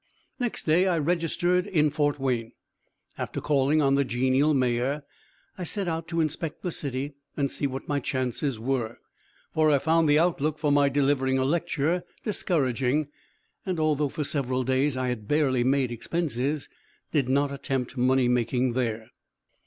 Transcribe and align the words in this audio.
Next 0.39 0.63
day 0.63 0.87
I 0.87 0.97
registered 0.97 1.67
in 1.67 1.91
Fort 1.91 2.17
Wayne. 2.19 2.53
After 3.19 3.39
calling 3.39 3.83
on 3.83 3.93
the 3.93 4.03
genial 4.03 4.51
Mayor, 4.55 5.03
I 5.59 5.63
set 5.63 5.87
out 5.87 6.07
to 6.07 6.21
inspect 6.21 6.63
the 6.63 6.71
city 6.71 7.13
and 7.37 7.51
see 7.51 7.67
what 7.67 7.87
my 7.87 7.99
chances 7.99 8.57
were, 8.57 8.97
for 9.53 9.69
I 9.69 9.77
found 9.77 10.09
the 10.09 10.17
outlook 10.17 10.57
for 10.57 10.71
my 10.71 10.89
delivering 10.89 11.37
a 11.37 11.45
lecture 11.45 12.01
discouraging, 12.23 13.09
and, 13.63 13.79
although 13.79 14.09
for 14.09 14.23
several 14.23 14.63
days 14.63 14.97
I 14.97 15.09
had 15.09 15.27
barely 15.27 15.63
made 15.63 15.91
expenses, 15.91 16.67
did 17.11 17.29
not 17.29 17.51
attempt 17.51 17.95
money 17.95 18.27
making 18.27 18.73
there. 18.73 19.11